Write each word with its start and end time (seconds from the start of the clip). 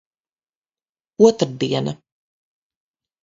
Otrdiena. 1.27 1.91